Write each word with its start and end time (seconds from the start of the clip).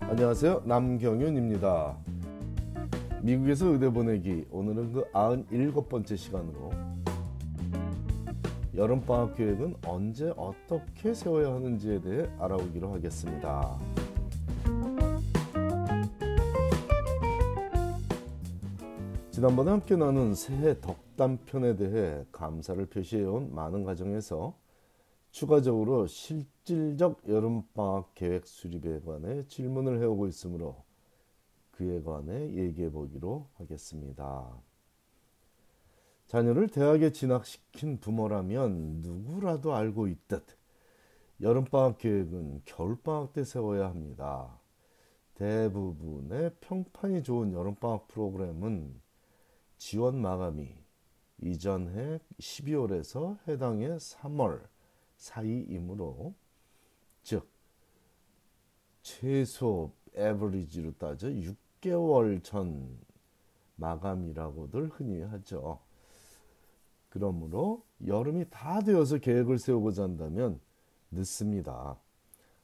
안녕하세요. 0.00 0.62
남경윤입니다. 0.64 1.96
미국에서 3.22 3.66
의대 3.66 3.90
보내기 3.90 4.46
오늘은 4.50 4.92
그 4.92 5.10
97번째 5.12 6.16
시간으로 6.16 6.70
여름방학 8.74 9.36
계획은 9.36 9.76
언제 9.86 10.32
어떻게 10.36 11.12
세워야 11.12 11.52
하는지에 11.54 12.00
대해 12.00 12.28
알아보기로 12.38 12.92
하겠습니다. 12.94 13.78
지난번에 19.30 19.70
함께 19.70 19.96
나눈 19.96 20.34
새해 20.34 20.80
덕담편에 20.80 21.76
대해 21.76 22.24
감사를 22.32 22.86
표시해온 22.86 23.54
많은 23.54 23.84
가정에서 23.84 24.54
추가적으로 25.36 26.06
실질적 26.06 27.28
여름방학 27.28 28.14
계획 28.14 28.46
수립에 28.46 29.00
관해 29.00 29.46
질문을 29.46 30.00
해오고 30.00 30.28
있으므로 30.28 30.82
그에 31.72 32.00
관해 32.00 32.54
얘기해 32.54 32.90
보기로 32.90 33.46
하겠습니다. 33.56 34.58
자녀를 36.26 36.68
대학에 36.68 37.12
진학시킨 37.12 38.00
부모라면 38.00 39.02
누구라도 39.02 39.74
알고 39.74 40.08
있듯 40.08 40.46
여름방학 41.42 41.98
계획은 41.98 42.62
겨울방학 42.64 43.34
때 43.34 43.44
세워야 43.44 43.90
합니다. 43.90 44.58
대부분의 45.34 46.52
평판이 46.62 47.22
좋은 47.22 47.52
여름방학 47.52 48.08
프로그램은 48.08 49.02
지원 49.76 50.18
마감이 50.18 50.74
이전 51.42 51.90
해 51.90 52.20
12월에서 52.38 53.36
해당 53.46 53.82
해 53.82 53.88
3월 53.96 54.62
사이이므로 55.16 56.34
즉 57.22 57.48
최소 59.02 59.92
에버리지로 60.14 60.92
따져 60.98 61.28
6개월 61.28 62.42
전 62.42 62.98
마감이라고들 63.76 64.88
흔히 64.88 65.20
하죠. 65.22 65.80
그러므로 67.08 67.84
여름이 68.06 68.46
다 68.50 68.80
되어서 68.80 69.18
계획을 69.18 69.58
세우고자 69.58 70.02
한다면 70.02 70.60
늦습니다. 71.10 71.98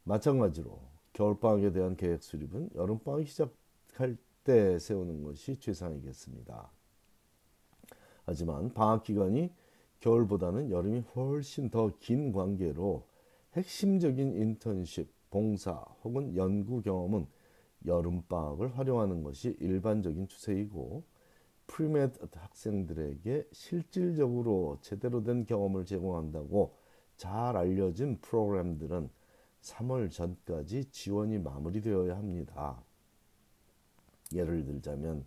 마찬가지로 0.05 0.79
겨울방학에 1.13 1.73
대한 1.73 1.97
계획 1.97 2.23
수립은 2.23 2.71
여름방학 2.75 3.27
시작할 3.27 4.17
때 4.45 4.79
세우는 4.79 5.23
것이 5.23 5.57
최상이겠습니다. 5.59 6.71
하지만 8.25 8.73
방학 8.73 9.05
기간이 9.05 9.53
겨울보다는 10.03 10.71
여름이 10.71 11.01
훨씬 11.15 11.71
더 11.71 11.91
긴 12.01 12.33
관계로 12.33 13.07
핵심적인 13.55 14.35
인턴십, 14.35 15.09
봉사 15.31 15.73
혹은 16.03 16.35
연구 16.37 16.83
경험은 16.83 17.27
여름방학을 17.87 18.77
활용하는 18.77 19.23
것이 19.23 19.57
일반적인 19.61 20.27
추세이고 20.27 21.05
pre-med 21.69 22.29
학생들에게 22.33 23.49
실질적으로 23.53 24.79
제대로 24.81 25.23
된 25.23 25.47
경험을 25.47 25.85
제공한다고 25.85 26.77
잘 27.17 27.57
알려진 27.57 28.19
프로그램들은 28.21 29.09
3월 29.61 30.11
전까지 30.11 30.87
지원이 30.87 31.39
마무리되어야 31.39 32.17
합니다. 32.17 32.83
예를 34.35 34.65
들자면 34.65 35.25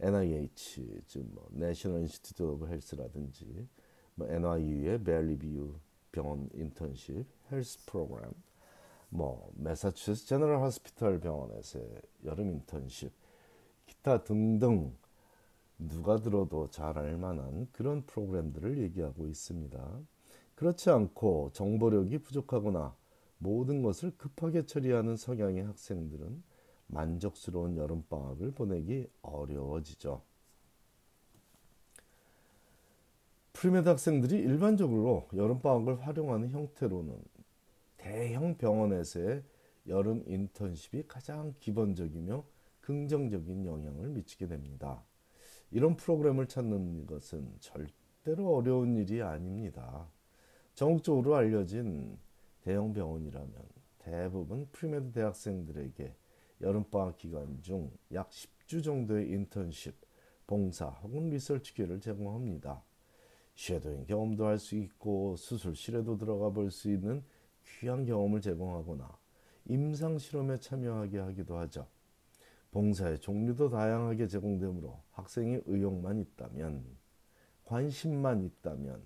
NIH, 0.00 1.02
즉 1.06 1.24
뭐 1.24 1.48
National 1.54 2.02
Institute 2.02 2.52
of 2.52 2.66
Health라든지 2.66 3.66
뭐 4.18 4.26
NYU의 4.28 5.04
벨리뷰 5.04 5.74
병원 6.10 6.50
인턴십, 6.52 7.24
헬스 7.52 7.86
프로그램, 7.86 8.32
뭐 9.10 9.52
매사추세츠 9.54 10.26
제너럴 10.26 10.60
호스피털 10.60 11.20
병원에서의 11.20 12.02
여름 12.24 12.50
인턴십, 12.50 13.12
기타 13.86 14.24
등등 14.24 14.92
누가 15.78 16.16
들어도 16.16 16.68
잘 16.68 16.98
알만한 16.98 17.68
그런 17.70 18.02
프로그램들을 18.06 18.78
얘기하고 18.78 19.28
있습니다. 19.28 20.00
그렇지 20.56 20.90
않고 20.90 21.50
정보력이 21.52 22.18
부족하거나 22.18 22.96
모든 23.38 23.82
것을 23.82 24.10
급하게 24.18 24.66
처리하는 24.66 25.16
성향의 25.16 25.62
학생들은 25.62 26.42
만족스러운 26.88 27.76
여름방학을 27.76 28.50
보내기 28.50 29.06
어려워지죠. 29.22 30.22
pre-med 33.58 33.88
학생들이 33.88 34.36
일반적으로 34.36 35.26
여름방학을 35.34 36.06
활용하는 36.06 36.50
형태로는 36.50 37.20
대형 37.96 38.56
병원에서의 38.56 39.42
여름 39.88 40.22
인턴십이 40.28 41.08
가장 41.08 41.52
기본적이며 41.58 42.44
긍정적인 42.82 43.66
영향을 43.66 44.10
미치게 44.10 44.46
됩니다. 44.46 45.02
이런 45.72 45.96
프로그램을 45.96 46.46
찾는 46.46 47.06
것은 47.06 47.56
절대로 47.58 48.54
어려운 48.54 48.96
일이 48.96 49.22
아닙니다. 49.22 50.06
전국적으로 50.74 51.34
알려진 51.34 52.16
대형 52.60 52.92
병원이라면 52.92 53.52
대부분 53.98 54.68
premed 54.70 55.10
대학생들에게 55.10 56.14
여름방학 56.60 57.18
기간 57.18 57.60
중 57.60 57.90
약 58.12 58.30
10주 58.30 58.84
정도의 58.84 59.30
인턴십, 59.30 59.96
봉사 60.46 60.86
혹은 60.86 61.28
리서치 61.30 61.74
기회를 61.74 62.00
제공합니다. 62.00 62.84
shadowing 63.58 64.06
경험도 64.06 64.46
할 64.46 64.56
수 64.58 64.76
있고 64.76 65.34
수술실에도 65.36 66.16
들어가 66.16 66.48
볼 66.50 66.70
수 66.70 66.90
있는 66.92 67.24
귀한 67.66 68.06
경험을 68.06 68.40
제공하거나 68.40 69.18
임상 69.66 70.18
실험에 70.18 70.58
참여하게 70.58 71.18
하기도 71.18 71.58
하죠. 71.58 71.88
봉사의 72.70 73.18
종류도 73.18 73.68
다양하게 73.70 74.28
제공되므로 74.28 75.02
학생의 75.10 75.62
의욕만 75.66 76.18
있다면 76.20 76.84
관심만 77.64 78.44
있다면 78.44 79.02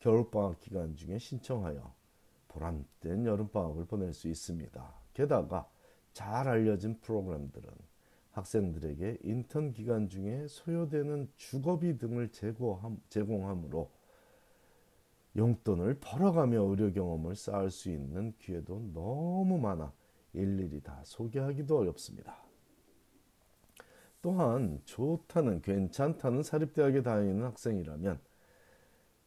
겨울방학 0.00 0.58
기간 0.58 0.96
중에 0.96 1.18
신청하여 1.18 1.94
보람된 2.48 3.24
여름방학을 3.24 3.84
보낼 3.86 4.12
수 4.12 4.26
있습니다. 4.26 4.94
게다가 5.14 5.70
잘 6.12 6.48
알려진 6.48 6.98
프로그램들은 7.00 7.70
학생들에게 8.32 9.18
인턴 9.22 9.72
기간 9.72 10.08
중에 10.08 10.46
소요되는 10.48 11.30
주거비 11.36 11.98
등을 11.98 12.30
제공함으로 13.08 13.90
용돈을 15.36 15.98
벌어가며 16.00 16.62
의료 16.62 16.92
경험을 16.92 17.36
쌓을 17.36 17.70
수 17.70 17.90
있는 17.90 18.34
기회도 18.38 18.90
너무 18.92 19.58
많아 19.58 19.92
일일이 20.34 20.80
다 20.82 21.00
소개하기도 21.04 21.78
어렵습니다. 21.78 22.36
또한 24.20 24.80
좋다는 24.84 25.62
괜찮다는 25.62 26.42
사립대학에 26.42 27.02
다니는 27.02 27.42
학생이라면 27.44 28.20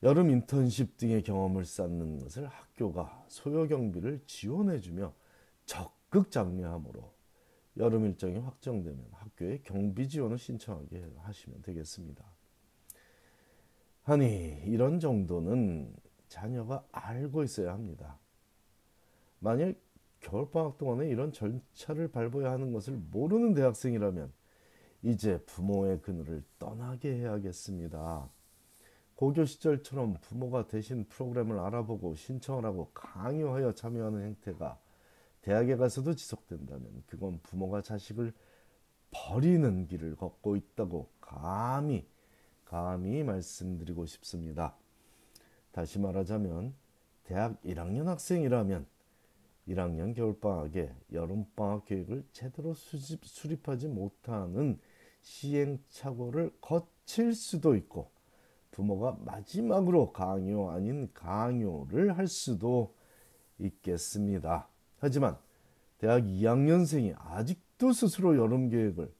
여름 0.03 0.29
인턴십 0.29 0.97
등의 0.97 1.23
경험을 1.23 1.65
쌓는 1.65 2.19
것을 2.19 2.47
학교가 2.47 3.25
소요 3.27 3.67
경비를 3.67 4.21
지원해주며 4.25 5.13
적극 5.65 6.31
장려하므로 6.31 7.14
여름 7.77 8.05
일정이 8.05 8.37
확정되면 8.37 9.05
학교에 9.11 9.59
경비 9.63 10.07
지원을 10.07 10.37
신청하게 10.37 11.05
하시면 11.17 11.61
되겠습니다. 11.61 12.23
아니 14.05 14.61
이런 14.65 14.99
정도는 14.99 15.93
자녀가 16.27 16.85
알고 16.91 17.43
있어야 17.43 17.73
합니다. 17.73 18.19
만약 19.39 19.75
겨울방학 20.21 20.77
동안에 20.77 21.09
이런 21.09 21.31
절차를 21.31 22.07
밟아야 22.11 22.51
하는 22.51 22.71
것을 22.71 22.93
모르는 23.11 23.53
대학생이라면 23.53 24.31
이제 25.03 25.37
부모의 25.45 26.01
그늘을 26.01 26.43
떠나게 26.57 27.13
해야겠습니다. 27.15 28.29
고교 29.15 29.45
시절처럼 29.45 30.17
부모가 30.21 30.67
대신 30.67 31.05
프로그램을 31.07 31.59
알아보고 31.59 32.15
신청을 32.15 32.65
하고 32.65 32.89
강요하여 32.93 33.73
참여하는 33.73 34.23
행태가 34.23 34.79
대학에 35.45 35.75
가서도 35.75 36.15
지속된다면 36.15 37.03
그건 37.05 37.39
부모가 37.43 37.83
자식을 37.83 38.33
버리는 39.11 39.85
길을 39.85 40.15
걷고 40.15 40.55
있다고 40.55 41.07
감히 41.21 42.07
감히 42.65 43.23
말씀드리고 43.23 44.07
싶습니다. 44.07 44.75
다시 45.71 45.99
말하자면 45.99 46.73
대학 47.25 47.61
1학년 47.61 48.05
학생이라면 48.05 48.87
1학년 49.67 50.15
겨울방학에 50.15 50.91
여름방학 51.13 51.85
계획을 51.85 52.25
제대로 52.31 52.73
수집, 52.73 53.23
수립하지 53.23 53.87
못하는 53.87 54.79
시행착오를 55.21 56.57
거칠 56.59 57.35
수도 57.35 57.75
있고 57.75 58.09
부모가 58.71 59.19
마지막으로 59.23 60.11
강요 60.11 60.71
아닌 60.71 61.13
강요를 61.13 62.17
할 62.17 62.27
수도 62.27 62.95
있겠습니다. 63.59 64.69
하지만 64.99 65.37
대학 65.97 66.23
2학년생이 66.23 67.15
아직도 67.17 67.93
스스로 67.93 68.37
여름 68.37 68.69
계획을 68.69 69.13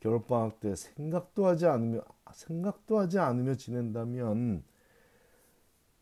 겨울방학 0.00 0.60
때 0.60 0.74
생각도 0.74 1.46
하지 1.46 1.66
않으며 1.66 2.02
생각도 2.32 2.98
하지 2.98 3.18
않으며 3.18 3.54
지낸다면 3.54 4.64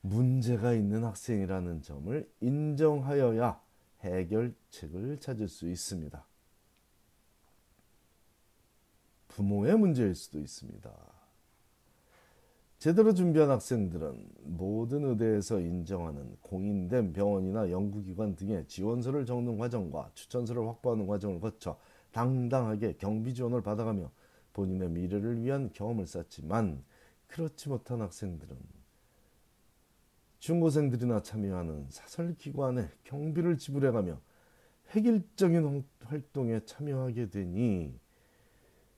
문제가 0.00 0.72
있는 0.72 1.04
학생이라는 1.04 1.82
점을 1.82 2.32
인정하여야 2.40 3.60
해결책을 4.00 5.18
찾을 5.20 5.48
수 5.48 5.68
있습니다. 5.68 6.26
부모의 9.28 9.76
문제일 9.76 10.14
수도 10.14 10.38
있습니다. 10.38 11.19
제대로 12.80 13.12
준비한 13.12 13.50
학생들은 13.50 14.26
모든 14.42 15.04
의대에서 15.04 15.60
인정하는 15.60 16.34
공인된 16.40 17.12
병원이나 17.12 17.70
연구기관 17.70 18.36
등의 18.36 18.66
지원서를 18.68 19.26
적는 19.26 19.58
과정과 19.58 20.12
추천서를 20.14 20.66
확보하는 20.66 21.06
과정을 21.06 21.40
거쳐 21.40 21.78
당당하게 22.10 22.94
경비 22.94 23.34
지원을 23.34 23.60
받아가며 23.62 24.10
본인의 24.54 24.88
미래를 24.88 25.42
위한 25.42 25.68
경험을 25.74 26.06
쌓지만 26.06 26.82
그렇지 27.26 27.68
못한 27.68 28.00
학생들은 28.00 28.56
중고생들이나 30.38 31.22
참여하는 31.22 31.88
사설기관에 31.90 32.88
경비를 33.04 33.58
지불해가며 33.58 34.18
획일적인 34.94 35.84
활동에 36.04 36.60
참여하게 36.64 37.28
되니 37.28 38.00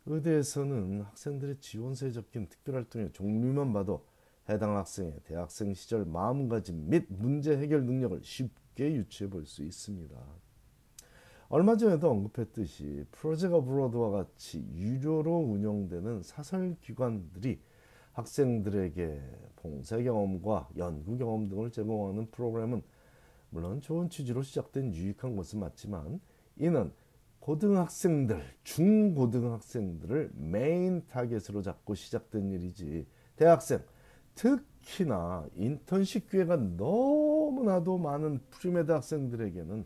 의대에서는 0.07 1.03
학생들의 1.03 1.59
지원서에 1.61 2.11
적힌 2.11 2.49
특별활동의 2.49 3.13
종류만 3.13 3.73
봐도 3.73 4.05
해당 4.49 4.77
학생의 4.77 5.21
대학생 5.25 5.73
시절 5.75 6.05
마음가짐 6.05 6.91
및 6.91 7.07
문제 7.09 7.57
해결 7.57 7.85
능력을 7.85 8.21
쉽게 8.23 8.95
유추해 8.95 9.31
볼 9.31 9.47
수 9.47 9.63
있습니다. 9.63 10.17
얼마 11.49 11.77
전에도 11.77 12.11
언급했듯이 12.11 13.05
프로젝트 13.13 13.61
브로드와 13.61 14.11
같이 14.11 14.67
유료로 14.75 15.37
운영되는 15.37 16.23
사설 16.23 16.77
기관들이 16.81 17.61
학생들에게 18.15 19.21
봉사 19.57 19.99
경험과 19.99 20.71
연구 20.79 21.17
경험 21.19 21.49
등을 21.49 21.71
제공하는 21.71 22.31
프로그램은 22.31 22.83
물론 23.51 23.81
좋은 23.83 24.09
취지로 24.09 24.43
시작된 24.43 24.95
유익한 24.95 25.37
것은 25.37 25.61
맞지만 25.61 26.21
이는 26.57 26.91
고등학생들, 27.43 28.41
중고등학생들을 28.63 30.31
main 30.35 31.05
target으로 31.09 31.61
잡고 31.61 31.97
시작된 31.97 32.53
일이지 32.53 33.05
대학생, 33.35 33.81
특히나 34.37 35.49
인턴십 35.57 36.31
기회가 36.31 36.57
너무나도 36.57 37.99
많은 37.99 38.39
premed 38.51 38.93
학생들에게는 38.93 39.85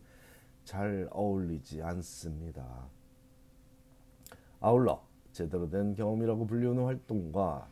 잘 0.65 1.09
어울리지 1.11 1.83
않습니다. 1.83 2.91
아울러 4.61 5.03
제대로 5.33 5.71
된 5.71 5.95
경험이라고 5.95 6.47
불리우는 6.47 6.85
활동과 6.85 7.71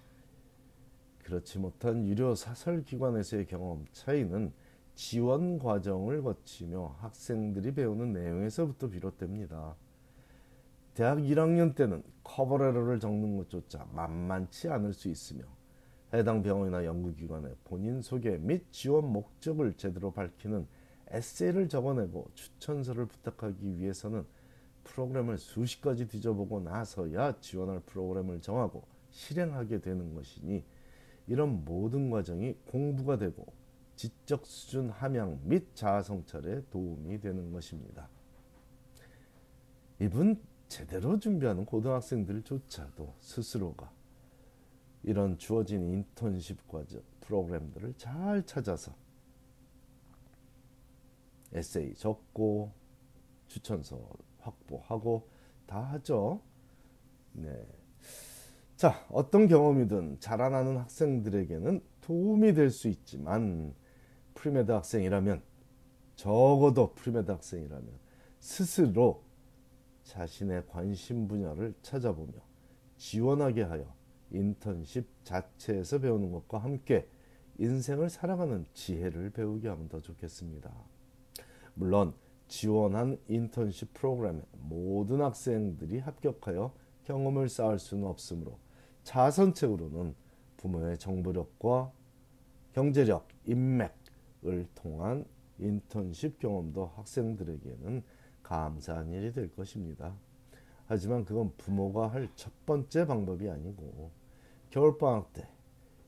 그렇지 1.25 1.59
못한 1.59 2.07
유료 2.07 2.35
사설 2.35 2.85
기관에서의 2.85 3.47
경험 3.47 3.85
차이는 3.93 4.51
지원 4.95 5.59
과정을 5.59 6.23
거치며 6.23 6.97
학생들이 7.01 7.75
배우는 7.75 8.13
내용에서부터 8.13 8.89
비롯됩니다. 8.89 9.75
대학 10.95 11.19
1학년 11.19 11.75
때는 11.75 12.03
커버레터를 12.23 13.01
적는 13.01 13.37
것조차 13.37 13.87
만만치 13.93 14.69
않을 14.69 14.93
수 14.93 15.09
있으며 15.09 15.43
해당 16.13 16.43
병원이나 16.43 16.85
연구기관의 16.85 17.57
본인 17.65 18.01
소개 18.01 18.37
및 18.39 18.65
지원 18.71 19.13
목적을 19.13 19.75
제대로 19.75 20.13
밝히는 20.13 20.67
에세이를 21.09 21.69
적어내고 21.69 22.29
추천서를 22.35 23.07
부탁하기 23.07 23.79
위해서는 23.79 24.25
프로그램을 24.85 25.39
수십 25.39 25.81
가지 25.81 26.07
뒤져보고 26.07 26.61
나서야 26.61 27.41
지원할 27.41 27.81
프로그램을 27.81 28.41
정하고 28.41 28.85
실행하게 29.11 29.81
되는 29.81 30.15
것이니 30.15 30.63
이런 31.27 31.65
모든 31.65 32.11
과정이 32.11 32.55
공부가 32.67 33.19
되고 33.19 33.47
지적 33.97 34.47
수준 34.47 34.91
함양 34.91 35.41
및 35.45 35.75
자아 35.75 36.03
성찰에 36.03 36.63
도움이 36.71 37.21
되는 37.21 37.53
것입니다. 37.53 38.09
이분 40.01 40.43
제대로 40.69 41.19
준비하는 41.19 41.65
고등학생들조차도 41.65 43.15
스스로가 43.21 43.93
이런 45.03 45.39
주어진 45.39 45.89
인턴십 45.89 46.67
과정 46.67 47.03
프로그램들을 47.21 47.95
잘 47.97 48.45
찾아서 48.45 48.95
에세이 51.53 51.95
적고 51.95 52.73
추천서 53.47 54.09
확보하고 54.41 55.29
다 55.67 55.81
하죠. 55.93 56.41
네. 57.33 57.67
자, 58.77 59.07
어떤 59.11 59.47
경험이든 59.47 60.19
자라나는 60.19 60.79
학생들에게는 60.79 61.81
도움이 62.01 62.55
될 62.55 62.71
수 62.71 62.89
있지만 62.89 63.75
premed 64.45 64.71
학생이라면 64.73 65.43
적어도 66.17 66.93
premed 66.93 67.31
학생이라면 67.31 67.89
스스로 68.41 69.23
자신의 70.03 70.67
관심 70.67 71.27
분야를 71.27 71.75
찾아보며 71.81 72.33
지원하게 72.99 73.63
하여 73.63 73.87
인턴십 74.31 75.07
자체에서 75.25 75.99
배우는 75.99 76.31
것과 76.31 76.59
함께 76.59 77.09
인생을 77.57 78.11
살아가는 78.11 78.67
지혜를 78.75 79.31
배우게 79.31 79.67
하면 79.69 79.89
더 79.89 80.03
좋겠습니다. 80.03 80.71
물론 81.73 82.13
지원한 82.47 83.19
인턴십 83.29 83.95
프로그램에 83.95 84.43
모든 84.53 85.23
학생들이 85.23 86.01
합격하여 86.01 86.75
경험을 87.05 87.49
쌓을 87.49 87.79
수는 87.79 88.07
없으므로 88.07 88.59
자선책으로는 89.05 90.15
부모의 90.59 90.99
정보력과 90.99 91.93
경제력, 92.75 93.29
인맥 93.47 94.04
을 94.47 94.67
통한 94.75 95.25
인턴십 95.59 96.39
경험도 96.39 96.87
학생들에게는 96.97 98.03
감사한 98.43 99.11
일이 99.13 99.33
될 99.33 99.55
것입니다. 99.55 100.15
하지만 100.87 101.25
그건 101.25 101.53
부모가 101.57 102.09
할 102.09 102.29
첫 102.35 102.53
번째 102.67 103.07
방법이 103.07 103.49
아니고 103.49 104.11
겨울방학 104.71 105.33
때 105.33 105.49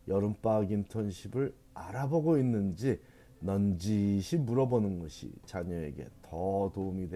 여름방학 0.09 0.71
인턴십을 0.71 1.55
알아보고 1.75 2.39
있는지 2.39 3.01
넌지시 3.41 4.39
물어보는 4.39 5.01
것이 5.01 5.33
자녀에게 5.45 6.09
더 6.23 6.71
도움이 6.75 7.09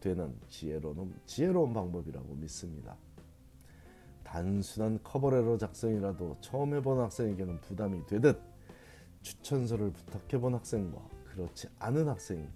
되는 0.00 0.34
지혜로운, 0.48 1.14
지혜로운 1.26 1.72
방법이라고 1.72 2.34
믿습니다. 2.36 2.96
단순한 4.24 5.00
커버레터 5.02 5.56
작성이라도 5.56 6.36
처음 6.40 6.74
해본 6.74 6.98
학생에게는 6.98 7.60
부담이 7.60 8.06
되듯 8.06 8.40
추천서를 9.22 9.92
부탁해본 9.92 10.54
학생과 10.54 10.98
그렇지 11.24 11.68
않은 11.78 12.08
학생이 12.08 12.46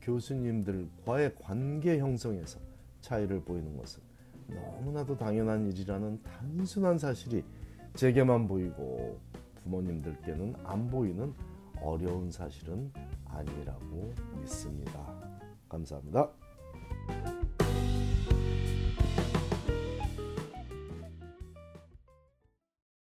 교수님들과의 0.00 1.36
관계 1.36 1.98
형성에서 1.98 2.58
차이를 3.00 3.42
보이는 3.42 3.76
것은 3.76 4.02
너무나도 4.48 5.16
당연한 5.16 5.66
일이라는 5.66 6.22
단순한 6.22 6.98
사실이 6.98 7.44
제게만 7.94 8.48
보이고 8.48 9.18
부모님들께는 9.62 10.54
안 10.64 10.90
보이는 10.90 11.32
어려운 11.80 12.30
사실은 12.30 12.92
아니라고 13.26 14.12
믿습니다. 14.40 15.14
감사합니다. 15.68 16.30